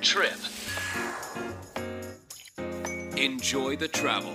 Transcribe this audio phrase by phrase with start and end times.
[0.00, 0.38] trip.
[3.16, 4.32] Enjoy the travel.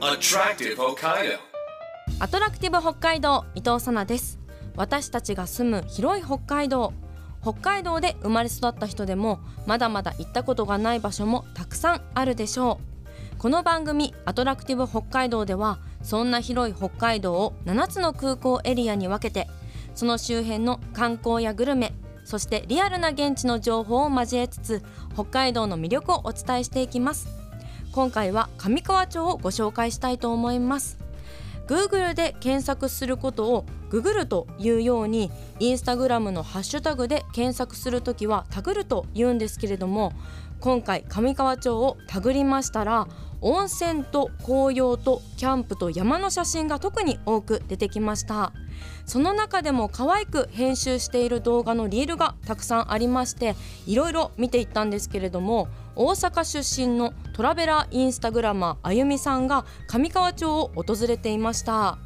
[0.00, 1.38] Attractive Hokkaido.
[2.18, 4.38] アトラクティブ北海道伊藤さなです
[4.74, 6.94] 私たちが住む広い北海道
[7.42, 12.80] 北海道で生まれ育った人でもまだまだ行ったことがない場所もたくさんあるでしょ
[13.34, 19.46] うこの番組アトラクティブ北海道ではそんな広い北海道を7つの空港エリアに分けて
[19.94, 21.92] その周辺の観光やグルメ
[22.26, 24.82] そしてリアルな現地の情報を交えつつ
[25.14, 27.28] 北海道の魅力をお伝えしていきます。
[27.92, 30.98] 今回は上川町をご紹介したいと思います。
[31.68, 40.12] Google で検索することをググるというようにインスタグラムのハッシュタグで検索するときはタグると言うんですけれども
[40.60, 43.08] 今回上川町をタグりましたら
[43.40, 48.52] 温泉と紅葉とキャンプと山の写真が特に多く出てきました。
[49.04, 53.54] その中でも可愛く編集している動画のリールがたくさんありまして
[53.86, 61.98] いろいろ見ていったんですけれども大阪出身のトラベラーインスタグラマーあゆみさんが上川町を訪れていました。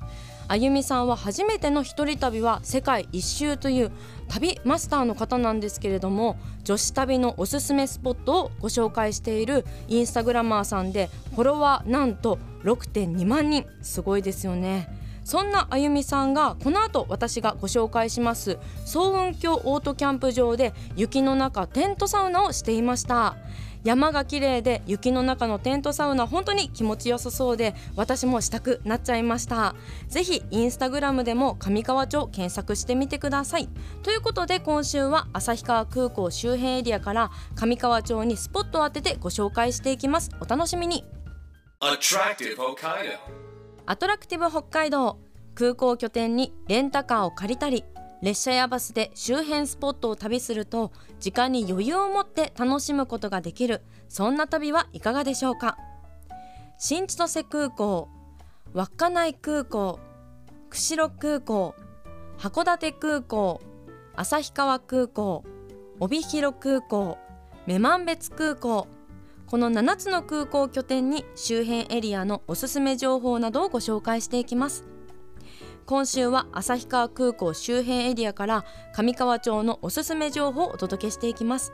[0.51, 3.93] あゆみさんは初めての一人旅は世界一周という
[4.27, 13.65] 旅マスターの方なんですけれども女子旅のおすすめスポットをご紹介しているインスタグラマーさんでフォロワーなんと6.2万人。
[13.81, 14.89] すごいですよね。
[15.23, 23.37] そんなあゆみさんがこの後私がご紹介します総雲峡オートキャンプ場で雪の中テントサウナをしていました。
[23.83, 29.75] 山が綺麗で雪の中のテントサウナ本当に気持ちよさそうで私もしたくなっちゃいました。
[30.09, 33.69] ぜひインスタグラムでも上川町検索してみてください。
[34.03, 40.31] ということで今週は旭川空港周辺エリアから上川町にスポットを当ててご紹介していきます。
[40.41, 41.05] お楽しみに.
[41.81, 41.97] ア
[43.97, 45.19] トラクティブ北海道。
[45.53, 47.85] 空港拠点にレンタカーを借りたり
[48.23, 53.83] 列車やバスで周辺スポットを旅すると時間に余裕を持って楽しむことができる。
[54.09, 55.77] そんな旅はいかがでしょうか？
[56.79, 58.09] 新千歳空港
[58.75, 59.99] 稚内空港
[60.71, 61.75] 釧路空港
[62.39, 63.61] 函館空港
[64.17, 65.45] 旭川空港
[65.99, 67.19] 帯広空港
[67.67, 68.87] 女満別空港。
[69.47, 74.85] この7つの空港拠点に周辺エリアのおすすめ情報などをご紹介していきます。
[75.91, 78.65] 今週は旭川空港周辺エリアから
[78.95, 81.73] 上川町のおすすめ情報をお届けしていきます。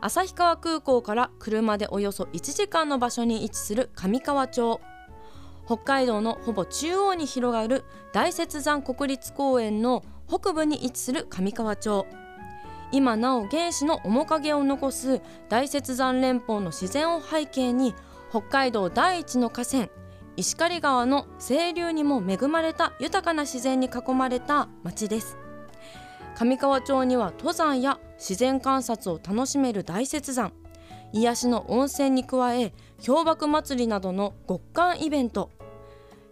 [0.00, 4.80] 旭川空港から車でおよそ1時間の場所に位置する上川町。
[5.66, 7.82] 北海道のほぼ中央に広がる
[8.12, 12.06] 大雪山国立公園の北部に位置する上川町。
[12.92, 17.92] 今なお原始の面影を残す大雪山連峰の自然を背景に
[18.30, 19.88] 北海道第一の河川
[20.40, 25.36] 石狩川の清流にも恵まれた豊かな自然に囲まれた町です。
[26.34, 30.52] 上川町には登山や自然観察を楽しめる大雪山。
[31.12, 32.72] 癒しの温泉に加え
[33.06, 35.50] 氷瀑祭りなどの極寒イベント。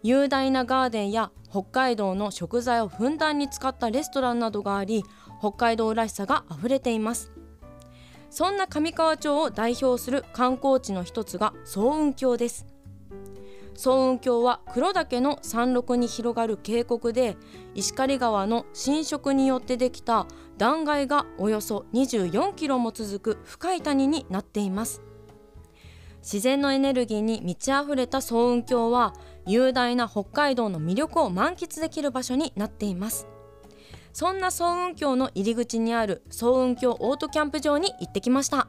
[0.02, 5.04] 雄大なガーデンや北海道の食材をふんだんに使ったレストランなどがあり
[5.40, 7.30] 北海道らしさがあふれています。
[8.30, 12.77] そんな上川町を代表する観光地の一つが総雲峡です。
[13.78, 17.36] 総雲峡は黒岳の山麓に広がる渓谷で
[17.76, 25.00] 石狩川の浸食によってできた断崖がおよそ24キロも続く深い谷になっています。
[26.22, 29.14] 自然のエネルギーに満ち溢れた総雲峡は
[29.46, 33.28] 雄大な北海道の魅力を満喫できる場所になっています。
[34.12, 38.66] そんな総雲峡の入り口にある総雲峡オートキャンプ場に行ってきました。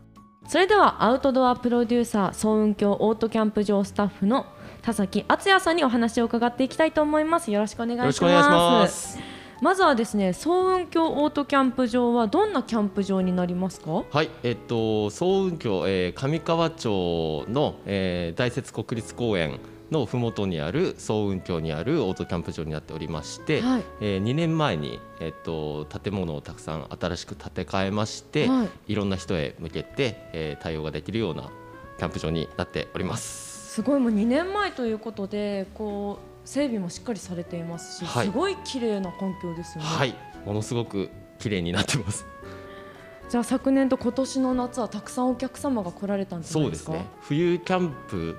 [0.48, 4.46] それではアウトドアプロデューサー総雲峡オートキャンプ場スタッフの
[4.90, 7.52] 田崎敦也さんにお話を伺っていきたいと思います。
[7.52, 9.20] よろしくお願いします。
[9.62, 14.04] まずはですね総雲峡オートキャンプ場はどんなキャンプ場になりますか？
[14.10, 19.60] はい、えっと、総雲峡、えー、上川町の、えー、大雪国立公園
[19.92, 23.84] のふもとにある総雲峡にあるオートキャンプ場になっておりまして、はい。
[24.02, 28.94] えー、2年前に、えっと、建物をたくさん新しく建て替えまして、はい。
[28.94, 31.52] い、ろんな人へ向けて、えー、対応ができるような
[32.00, 33.49] キャンプ場になっております。
[33.70, 38.26] すごいもう2年前ということでこう整備もしっかりされていますし、はい。
[38.26, 42.26] すごい綺麗な環境ですよね、はい、ものすごく綺麗になってます。
[43.30, 46.52] じゃあ昨年と今年の夏はたくさんお客様が来られたんでか？
[46.52, 47.06] そうですすね。
[47.22, 48.38] 冬キャンプ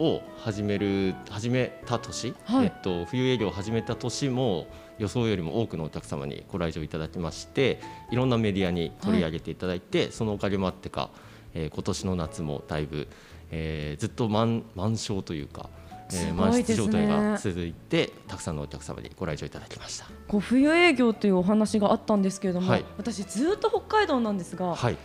[0.00, 2.64] を始める始めた年、はい。
[2.64, 4.66] えっと冬営業を始めた年も
[4.98, 7.78] 予想よりも多くのお客様にご来場いただきまして、
[8.10, 11.10] いろんなメディアに取り上げていただいて、そのおかげもあってか、
[11.54, 13.06] えー今年の夏もだいぶ、
[13.54, 15.70] えーずっと満満床というか、
[16.12, 20.06] えー、満室状態が続いてたくさんのお客様にご来場いただきました。
[20.26, 24.98] こう冬営業というお話があったんですけれども、はい私ずっと北海道なんですが、はい、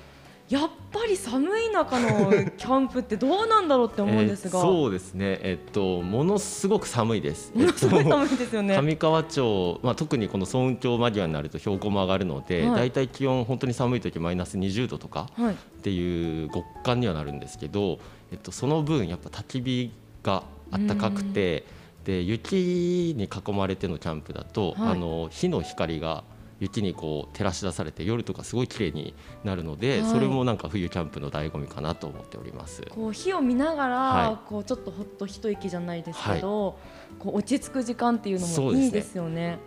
[0.50, 5.40] やっぱり寒い中のキャンプってどうなんだろうって思うんですが、えーそうですね。
[5.44, 7.52] えっとものすごく寒いです。
[7.56, 8.76] ものすごいえっと寒いですよね。
[8.76, 18.00] 上川町、まあ、特にこの層雲峡間際になると標高も上がるので、はいだいたい気温本当に寒い時マイナス20度とかはい、っていう極寒にはなるんですけど、
[18.32, 19.92] えっと、その分やっぱ焚き火
[20.24, 21.66] があったかくて
[22.04, 24.92] で雪に囲まれてのキャンプだと、はい。
[24.94, 26.24] あの火の光が
[26.60, 30.12] 雪にこう照らし出されて夜とかすごい綺麗になるので、はい。
[30.12, 32.84] それもなんか冬キャンプの醍醐味かなと思っております。
[32.90, 36.78] こう火を見ながら、はこうちょっとほっと一息じゃないですけど、
[37.20, 39.60] こう落ち着く時間っていうのもいいですよね。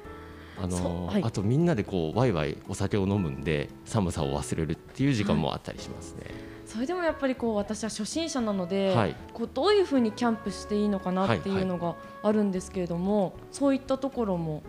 [0.58, 6.26] あのあとみんなでこうワイワイお酒を飲むんで寒さを忘れるっていう時間もあったりしますね。
[6.72, 9.16] それでもやっぱりこう私は初心者なので、はい。
[9.34, 14.62] こうどういうふうにキャンプしていいのかなっていうのがあるんですけれども、そういったところも。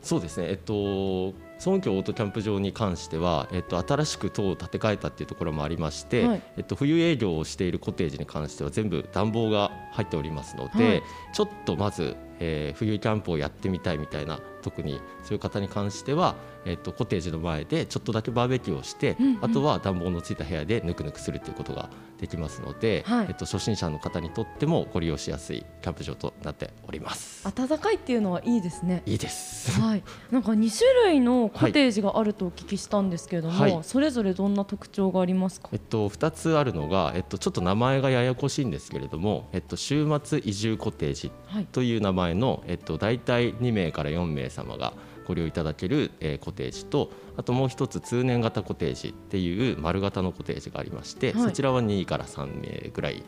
[0.00, 1.34] そうですね、えっと、
[1.66, 6.42] 孫京オートキャンプ場に関しては、えっと、新しく塔を建て替えたっていうところもありまして、はい。
[6.58, 11.02] えっと、冬営業をしているコテージに関しては全部暖房が入っておりますので、はい。
[11.32, 16.36] ちょっとまず、えー冬キャンプをやってみたいみたいな特にそういう方に関しては、
[16.68, 19.38] えっと、コテージの前でちょっとだけバーベキューをして、うんうん。
[19.42, 23.26] あとは暖房のついた部屋でぬくぬくするということができますので、はい。
[23.28, 27.50] えっと、初心者の方にとってもご利用しやすいキャンプ場となっております。
[27.54, 29.02] 暖かいっていうのはいいですね。
[29.06, 29.80] いいです。
[29.80, 33.78] はい、なんか2種類のコテージがあるとお聞きしたんですけれども、はい。
[33.82, 35.68] それぞれどんな特徴がありますか？
[35.72, 41.66] えっと、2つあるのが、えっと、ちょっと名前がややこしいんですけれども、えっと、週末移住コテージはい。
[41.66, 44.92] という名前の、えっと、大体2名から4名様が
[45.28, 51.42] ご利用いただける、えーコテージとあともう一つ通年型コテージっていう丸型のコテージがありまして、はい。
[51.42, 53.22] そちらは2から3名ぐらい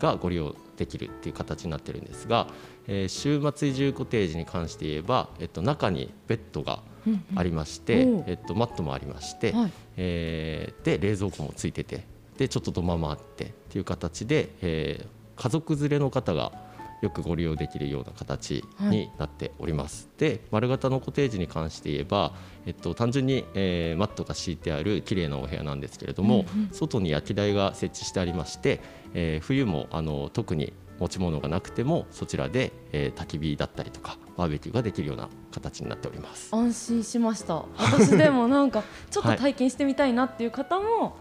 [0.00, 2.48] がご利用できるっていう形になってるんですが、
[2.88, 7.38] えー週末移住コテージに関して言えば、えっと、中にベッドがうんうん。
[7.38, 8.24] ありまして、おう。
[8.26, 9.72] えっと、マットもありまして、はい。
[9.96, 12.04] えーで冷蔵庫もついてて
[12.36, 15.06] でちょっと土間もあってっていう形で、えー
[15.36, 16.52] 家族連れの方が
[17.00, 20.08] よくご利用できるような形になっております。
[20.18, 22.34] で丸型のコテージに関して言えば、
[22.66, 26.68] えっと、単純に、えーマットが敷いてある綺麗なお部屋なんですけれども、うんうん。
[26.72, 28.80] 外に焼き台が設置してありまして、
[29.14, 36.48] えー冬もあの特に持ち物がなくてもそちらで、えー焚き火だったりとかバーベキューができるような形になっております。
[36.52, 37.64] 安心しました。
[37.76, 41.16] 私でも なんかちょっと体験してみたいなっていう方も、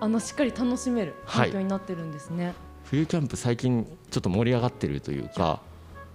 [0.00, 2.54] あのしっかり楽しめる環境になってるんですね、
[2.90, 5.60] 冬キャンプ最近ちょっと盛り上がってるというか。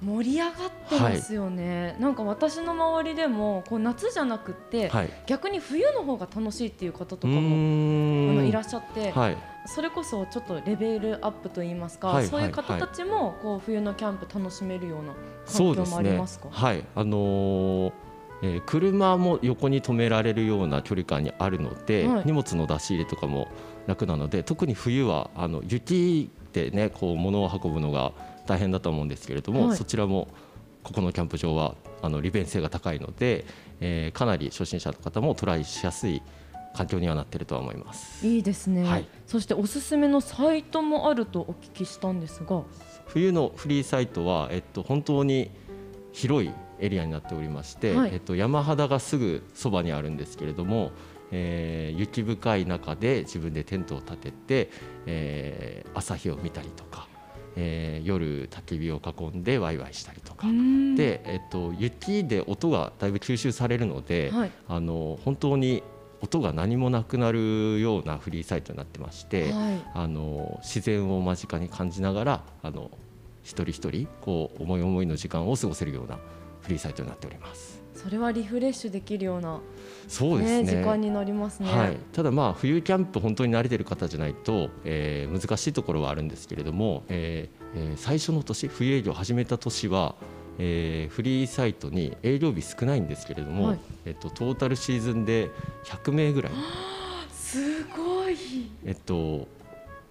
[0.04, 0.52] 盛り上がっ
[0.90, 5.10] てますよね、なんか私の周りでもこう夏じゃなくって、はい。
[5.28, 9.38] 逆に冬の方が楽しいっていう方とかうもいらっしゃって、はい。
[9.68, 15.14] それこそちょっとレベルアップといいますか、はいそういう方たちもこう冬のキャンプ楽しめるような
[15.46, 16.50] 環境もありますか？
[16.52, 16.84] はい。
[16.96, 17.94] あのー
[18.42, 22.24] えー車も横に止められるような距離感にあるので、はい。
[22.26, 23.48] 荷物の出し入れとかも
[23.88, 28.14] 楽なので特に冬はあの雪でねこう物を運ぶのが
[28.46, 29.78] 大変だと思うんですけれども、はい。
[29.78, 30.28] そちらも
[30.84, 33.46] ここのキャンプ場はあの利便性が高いので、
[33.82, 36.22] えーかなり初心者の方もトライしやすい
[36.76, 38.26] 環境にはなっているとは思います。
[38.28, 39.08] いいですね、はい。
[39.28, 42.64] そしておすすめのサイトもあるとお聞きしたんですが、
[43.06, 45.52] 冬のフリーサイトは、えっと、本当に
[46.12, 48.12] 広いエリアになっておりまして、はい。
[48.14, 50.92] えっと、山肌がすぐそばにあるんですけれども、
[51.36, 54.70] えー雪深い中で自分でテントを立てて、
[55.06, 57.08] えー朝日を見たりとか、
[57.56, 59.02] えー夜焚き火を
[59.34, 60.48] 囲んでワイワイしたりとか。
[60.96, 65.84] で、えっと、雪で音がだいぶ吸収されるので、はいあの本当に
[66.22, 72.92] 音が何もなくなるようなフリーサイトになってまして、はいあの自然を間近に感じながらあの
[73.44, 76.18] 一人一人こう思い思いの時間を過ごせるような
[76.62, 77.83] フリーサイトになっております。
[77.96, 79.60] それはリフレッシュできるような、
[80.08, 81.70] そうですねね時間になりますね。
[81.70, 90.16] はい、ただまあ冬キャンプ本当に慣れてる方じゃないと、えー難しいところはあるんですけれども、えーえー最初の年冬営業を始めた年は、
[90.60, 95.50] えーフリーサイトに営業日少ないんですけれども、はいえっと、トータルシーズンで
[95.86, 96.52] 100名ぐらい、
[97.32, 98.38] すごい。
[98.86, 99.48] えっと、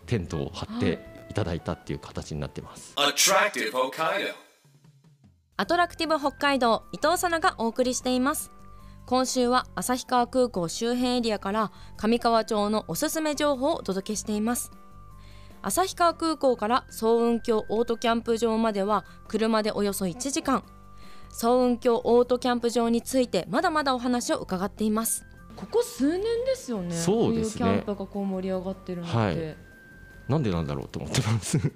[0.06, 0.98] テントを張って
[1.30, 2.94] いただいたっていう形になってます。
[2.96, 4.51] Attractive Hokkaido.
[5.62, 8.50] アトラクティブ北海道伊藤さながお送りしています。
[9.07, 14.73] 今週は旭川空港周辺エリアから上川町のおすすめ情報をお届けしています。
[15.62, 20.64] 旭川空港から総雲峡オートキャンプ場までは車でおよそ1時間。
[21.31, 25.25] 総雲峡オートキャンプ場についてまだまだお話を伺っています。
[25.54, 26.92] ここ数年ですよね。
[26.92, 27.66] そうですね。
[27.66, 29.57] 冬キャンプがこう盛り上がってるのって、はい
[30.32, 31.58] なんでなんだろうと思ってます。
[31.58, 31.70] はい。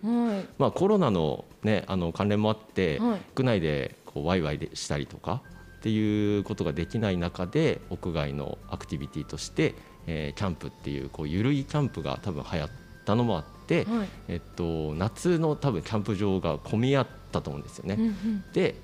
[0.58, 3.20] まあコロナの,、ね、あの関連もあって、はい。
[3.34, 5.42] 屋内でこうワイワイでしたりとか
[5.78, 9.74] っていうことができない中で屋外のアクティビティとして、
[10.06, 12.70] えーキャンプっていうこう緩いキャンプが多分流行っ
[13.04, 14.08] たのもあって、はい。
[14.28, 17.96] えっと、夏の多分キャンプ場が混み合ったと思うんですよね。
[17.98, 18.44] うんうん。
[18.54, 18.74] で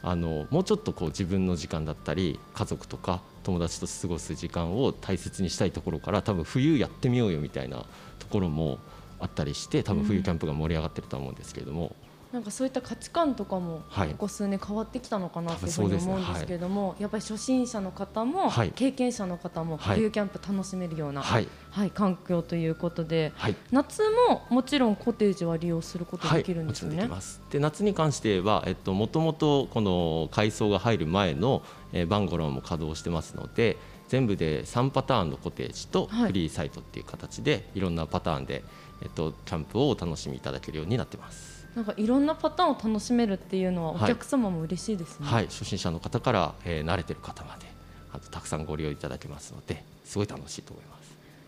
[0.00, 7.84] あのもうちょっとこう自分の時間だったり家族とか友達と過ごす時間を大切にしたいところから多分冬やってみようよみたいな
[8.18, 8.78] ところも
[9.20, 11.94] あったりして多分冬キャンプが盛り上がってるとは思うんですけれども、
[12.32, 14.08] なんかそういった価値観とかもはい。
[14.10, 18.72] ここ数年変わってきたのかなというふうに思うんですけれども、やっぱり初心者の方も、はい。
[18.74, 19.96] 経験者の方もはい。
[19.96, 21.48] 冬キャンプ楽しめるような、はい。
[21.70, 23.56] はい、環境ということではい。
[23.72, 26.96] 夏ももちろんコテージは利用することできるんですよね。
[26.96, 27.40] できます。
[27.50, 36.26] で夏に関しては、えっと、もともとこの改装が入る前の、えーバンゴローも稼働してますので全部で3パターンのコテージとはい。
[36.28, 38.64] フリーサイトっていう形で、い、ろんなパターンで、
[39.02, 41.66] えっと、キャンプをお楽しみいただけるようになってます。
[41.74, 45.26] なんかいろんなパターンを楽しめるっていうのはおはい客様も嬉しいですね。
[45.26, 47.66] はい、初心者の方から、えー慣れてる方まで
[48.12, 50.98] あとたくさんご利用いただけますのですごい楽しいと思います。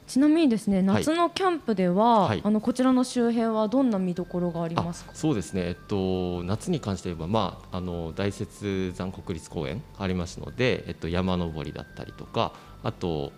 [0.07, 5.13] ちなみにですねはい夏のキャンプでは、はいあのこちらの周辺はどんな見どころがありあますか？
[5.15, 12.53] そうですね、えっと、夏に関して言えば、まあ、あの大雪山国立公園ありますので、えっと、山登りだったりとか
[12.85, 13.33] あと、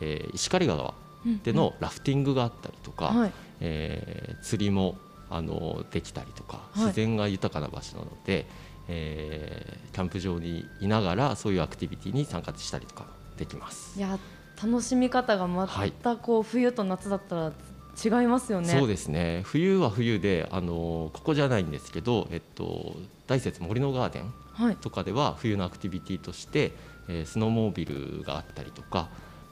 [0.00, 0.94] えー石狩川
[1.42, 3.32] でのラフティングがあったりとか、はい。
[3.60, 4.96] えー釣りも
[5.30, 6.80] あのできたりとか、はい。
[6.86, 8.46] 自然が豊かな場所なので、
[8.88, 13.06] えーキャンプ場にいながらそういうアクティビティに参加したりとか
[13.36, 13.98] できます。
[13.98, 14.18] いや
[14.62, 15.68] 楽しみ方がま
[16.02, 18.68] たこう、冬と夏だったら違いますよね。
[18.68, 19.42] そうですね。
[19.44, 24.76] 冬は冬であのここじゃないんですけど、えっと、大雪森のガーデンはい。
[24.76, 26.72] とかでは冬のアクティビティとして、
[27.08, 29.08] えースノーモービルがあったりとか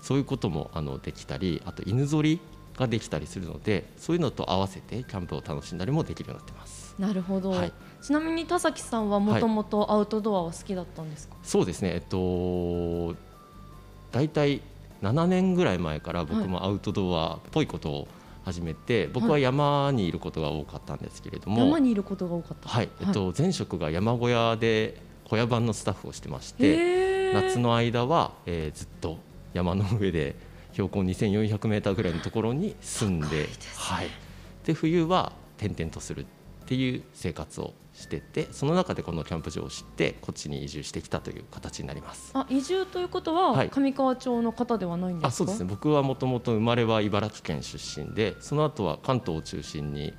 [0.07, 2.39] そういうこともあのできたりあと犬ぞり
[2.77, 6.95] ができたりするのでそういうのと合わせてキャンプを楽しんだりもできるようになってます。
[6.97, 7.73] なるほど、はい。
[8.01, 11.95] ちなみに田崎さんはもともとアウトドアは好きだったんですか、そうですね。
[11.95, 13.17] えっと
[14.13, 14.61] 大体
[15.03, 18.09] 7年ぐらい前から僕もアウトドアっぽいことを
[18.45, 22.69] 始めて、僕は山にいることが多かったんですけれども、山にいることが多かった。
[22.69, 29.26] はい、えっと、前職が山小屋で小屋番のスタッフをしてまして、夏の間は、えーずっと
[29.57, 30.37] 山の上で
[30.73, 34.09] 標高2400メーターぐらいのところに住んで、はい、
[34.65, 36.27] で冬は転々とするっ
[36.67, 42.31] ていう生活をしててその中でこのキャンプ場を知ってこっちに移住してきたという形になります。
[42.35, 43.71] あ移住ということは、はい。
[43.71, 45.29] 上川町の方ではないんですか？
[45.29, 45.67] あそうですね。
[45.71, 50.13] 僕はもともと生まれは茨城県出身でその後は関東を中心に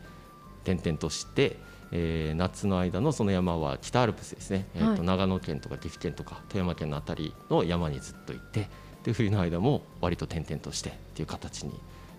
[0.64, 1.58] 転々として、
[1.92, 5.02] えー夏の間のその山は北アルプスですね、えーとはい。
[5.02, 8.70] 長野県とか岐阜県とか富山県のあたりの山にずっといて
[9.08, 11.72] で冬の間も割と転々としてっていう形に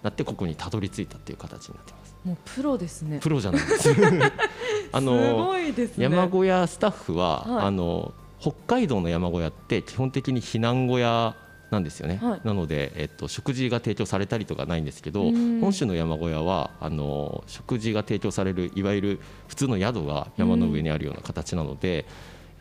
[0.02, 2.16] なってここにたどり着いたっていう形になってます。
[2.24, 3.20] もうプロですね。
[3.20, 3.90] プロじゃないです。
[4.92, 5.74] あすのね。
[5.98, 7.66] 山小屋スタッフは、はい。
[7.66, 11.36] あの北海道の山小屋って基本的に避難小屋
[11.70, 12.40] なんですよね、はい。
[12.42, 15.60] なので、えっと、食事が提供されたりとかないんですけどうん。
[15.60, 22.06] 本州の山小屋はあの食事が提供されるいわゆる普通の宿が山の上にあるような形なので、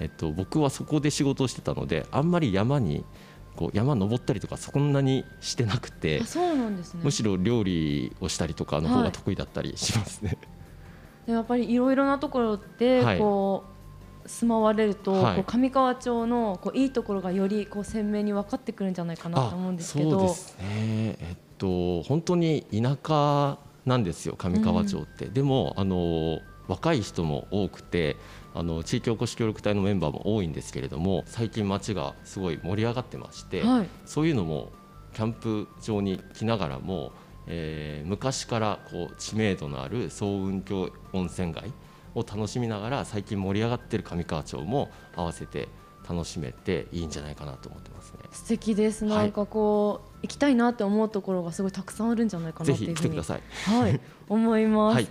[0.01, 3.05] えっと、僕はそこで仕事をしてたのであんまり山に
[3.57, 7.01] こう山登ったりとかそんなにしてなくてあそうなんですね。
[7.03, 9.03] むしろ料理をしたりとかの方はい。
[9.05, 10.37] が得意だったりしますね。
[11.25, 13.17] でやっぱりいろいろなところではい。
[13.19, 13.65] こ
[14.25, 15.35] う、住まわれると、はい。
[15.37, 20.11] こう上川町のこういいところがよりこう鮮明に分かってくるんじゃないかなと思うんですけど。
[20.11, 20.63] そうですね。
[21.19, 28.17] えっと本当に田舎なんですよ上川町って、でもあの若い人も多くて
[28.53, 33.89] あの地域おこし協力隊のメンバーも多いんですけれども最近町がすごい盛り上がってまして、はい。
[34.05, 34.71] そういうのも
[35.13, 37.11] キャンプ場に来ながらも、
[37.47, 41.71] えー昔からこう知名度のある総雲峡温泉街
[42.15, 45.67] を楽しみながら最近盛り上がってる上川町も合わせて
[46.09, 48.19] 楽しめていいんじゃないかなと思ってますね。
[48.31, 49.05] 素敵です。
[49.05, 49.17] はい。
[49.17, 53.41] なんかこう、行きたいなって思うところがすごいたくさんあるんじゃないかなぜひ来てください。
[53.65, 53.99] はい。
[54.29, 55.07] 思います、 はい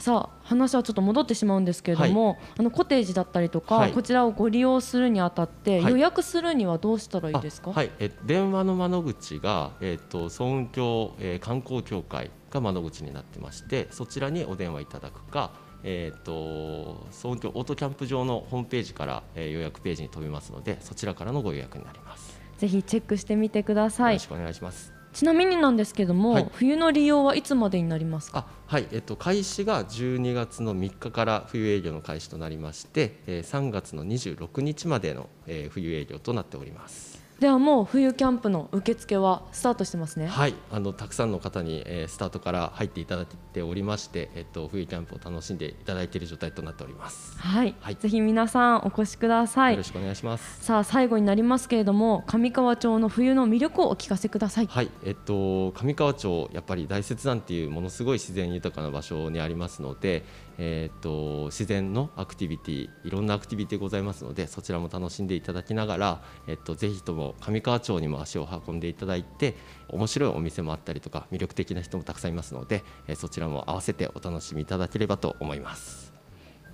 [0.00, 3.92] さあ話はちょっと戻ってしまうんですけれども、あのコテージだったりとか、はい。
[3.92, 5.92] こちらをご利用するにあたって、はい。
[5.92, 7.70] 予約するにはどうしたらいいですか？
[7.70, 15.52] あはい、え電話の窓口が、えっと総雲峡、えー観光協会が窓口になってましてそちらにお電話いただくか、
[15.84, 22.40] えっと総雲峡オートキャンプ場のホームページから、えー予約ページに飛びますのでそちらからのご予約になります。
[22.56, 24.14] ぜひチェックしてみてください。
[24.14, 24.99] よろしくお願いします。
[25.12, 26.48] ちなみになんですけども、はい。
[26.52, 28.38] 冬の利用はいつまでになりますか？
[28.38, 37.20] あはい、えっと開始が12月の3日から冬営業の開始となりまして、えー3月の26日までの、えー冬営業となっております。
[37.40, 40.26] ではもう冬キャンプの受付はスタートしてますね。
[40.26, 40.54] はい。
[40.70, 47.38] あのたくさんの方に、えー、スタートから入っていただいておりまして、えっと、冬キャンプを楽しんでいただいている状態となっております。
[47.38, 49.74] はい、はい、ぜひ皆さんお越しください。
[49.74, 50.64] よろしくお願いします。
[50.64, 54.66] さあ最後になりますけれども上川町の冬の魅力をお聞かせください。
[54.66, 54.90] はい。
[55.04, 60.24] えっと上川町やっぱり大雪山っていうものすごい自然豊かな場所にありますので、
[60.62, 69.56] えーと、自然のアクティビティいろんなアクティビティございますのでそちらも楽しんでいただきながら、えーと、ぜひとも上川町にも足を運んでいただいて
[69.88, 76.12] 面白いお店もあったりとか魅力的な人もたくさんいますので、えー、そちらも合わせてお楽しみいただければと思います。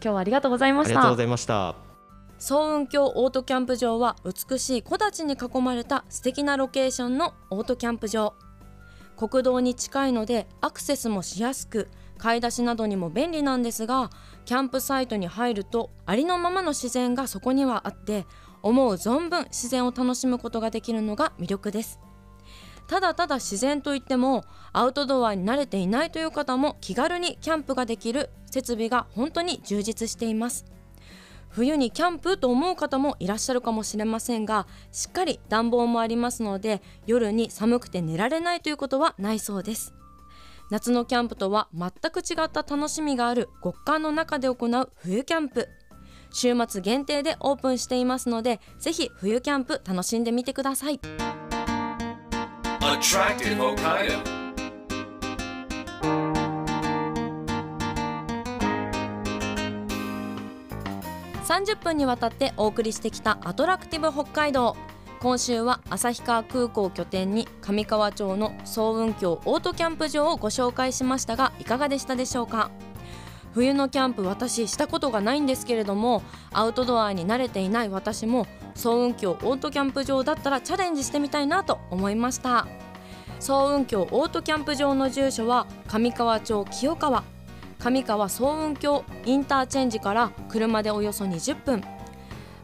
[0.02, 0.90] 今日はありがとうございました。
[0.90, 1.75] ありがとうございました。
[2.38, 8.35] 総雲峡オートキャンプ場は美しい木立に囲まれた素敵なロケーションのオートキャンプ場。
[9.16, 14.11] 国道に近いのでアクセスもしやすく買い出しなどにも便利なんですが
[14.44, 18.26] キャンプサイトに入るとありのままの自然がそこにはあって
[18.62, 21.99] 思う存分自然を楽しむことができるのが魅力です
[22.88, 30.64] ただただ自然といってもアウトドアに慣れていないという方も気軽にキャンプができる設備が本当に充実しています。
[31.49, 39.95] 冬にキャンプと思う方もいらっしゃるかもしれませんがしっかり暖房もありますので夜に寒くて寝られないということはないそうです。
[40.71, 45.69] 夏のキャンプとは全く違った楽しみがある極寒の中で行う冬キャンプ。
[46.33, 51.00] 週末限定でオープンしていますのでぜひ冬キャンプ楽しんでみてください。
[61.45, 64.76] 30分にわたってお送りしてきたアトラクティブ北海道
[65.21, 72.71] 今週は旭川空港拠点に上川町の総雲峡オートキャンプ場をご紹介しましたがいかがでしたでしょうか？
[73.57, 76.23] 冬のキャンプ私したことがないんですけれども
[76.53, 82.67] アウトドアに慣れていない私も総雲峡オートキャンプ場だったらチャレンジしてみたいなと思いました。
[83.41, 87.25] 総雲峡オートキャンプ場の住所は上川町清川。
[87.79, 91.83] 上川総雲峡インターチェンジから車でおよそ20分。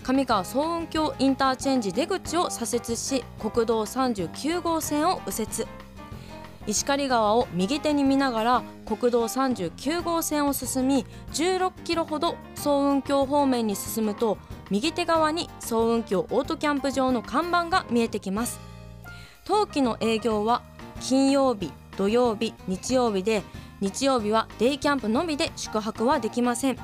[0.03, 5.82] 上川総雲峡インターチェンジ出口を左折し国道39号線を右折。
[6.67, 14.39] 石狩川を右手に見ながら国道39号線を進み16キロほど総雲峡方面に進むと
[14.71, 18.61] 右手側に総雲峡オートキャンプ場の看板が見えてきます。
[19.45, 20.63] 冬季の営業は
[21.01, 23.43] 金曜日土曜日日曜日で
[23.81, 26.79] 日曜日はデイキャンプのみで宿泊はできません。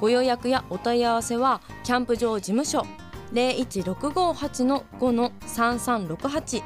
[0.00, 2.84] ご予約やお問い合わせはキャンプ場事務所
[3.34, 6.62] 01658の5の3368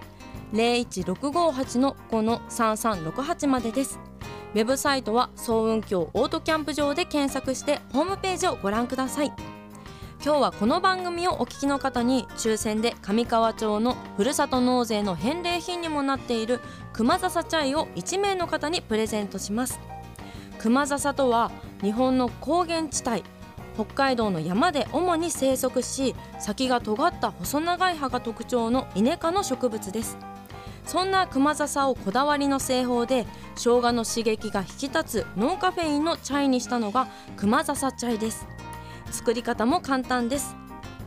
[0.56, 4.00] 01658の5の3368までです。
[4.54, 9.32] ウェブサイトは総運峡オートキャンプ場で検索してホームページをご覧ください。
[10.24, 16.60] 今日はこの番組をお聞きの方に抽選で上川町のふるさと納税の返礼品にもなっている
[16.94, 19.78] 熊笹チャイを1名の方にプレゼントします。
[20.58, 21.50] 熊笹とは
[21.82, 23.22] 日本の高原地帯
[23.74, 30.16] 北海道の山で主に生息し先が尖った細長い葉が特徴のイネ科の植物です。
[30.86, 38.46] そんなクマ笹をこだわりの製法で生姜の刺激が引き立つノンカフェインのチャイにしたのがクマ笹チャイです。
[39.10, 40.56] 作り方も簡単です。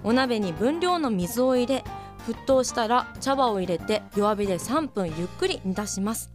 [0.03, 1.83] お鍋に分量の水を入れ
[2.27, 6.29] 沸騰したら茶葉を入れて弱火で3分ゆっくり煮出します。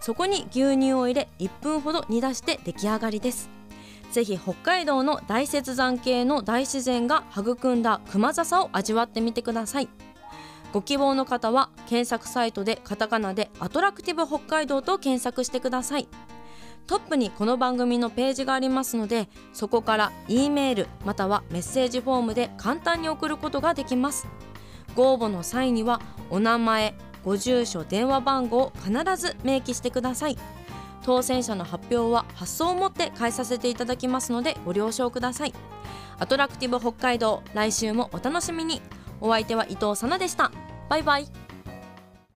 [0.00, 3.48] そこに牛乳を入れ1分ほど煮出して出来上がりです。
[4.10, 9.88] ぜひ北海道の大雪山系の大自然が育んだ熊笹を味わってみてください。
[10.72, 16.08] ご希望の方は検索サイトでカタカナでアトラクティブ北海道と検索してください。
[16.86, 24.26] トップにこの番組のページがありますのでそこから E メールまたはメッセージフォームで簡単に送ることができます。
[24.96, 30.38] ご応募の際にはお名前ご住所電話番号を必ず明記してください。
[31.04, 35.54] 当選者の発表は発送をもって返させていただきますのでご了承ください。
[36.18, 38.80] アトラクティブ北海道来週もお楽しみに。
[39.22, 40.50] お相手は伊藤さなでした。
[40.90, 41.41] バイバイ。